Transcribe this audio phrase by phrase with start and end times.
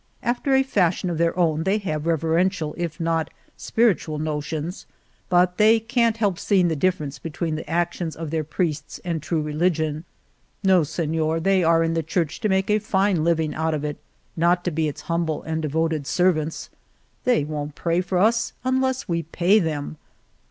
[0.23, 4.87] After a fashion of their own they have reverential if not spiritual notions,
[5.29, 9.21] but they can't help see ing the difference between the actions of their priests and
[9.21, 10.03] true religion.
[10.63, 13.97] —No, Seiior— they are in the Church to make a fine living out of it,
[14.35, 16.69] not to be its humble and devoted ser vants.
[17.23, 19.97] They won't pray for us unless we pay them